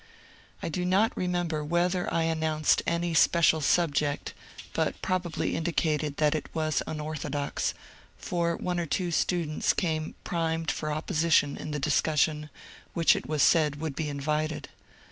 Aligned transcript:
I 0.63 0.69
do 0.69 0.83
not 0.83 1.15
re 1.15 1.27
member 1.27 1.63
whether 1.63 2.11
I 2.11 2.23
announced 2.23 2.81
any 2.87 3.13
special 3.13 3.61
subject, 3.61 4.33
but 4.73 4.99
prob 5.03 5.27
ably 5.27 5.55
indicated 5.55 6.17
that 6.17 6.33
it 6.33 6.49
was 6.55 6.81
unorthodox, 6.87 7.75
for 8.17 8.55
one 8.57 8.79
or 8.79 8.87
two 8.87 9.11
students 9.11 9.73
came 9.73 10.15
primed 10.23 10.71
for 10.71 10.91
opposition 10.91 11.55
in 11.55 11.69
the 11.69 11.77
discussion, 11.77 12.49
which 12.95 13.15
it 13.15 13.27
was 13.27 13.43
said 13.43 13.75
would 13.79 13.95
be 13.95 14.09
invited. 14.09 14.69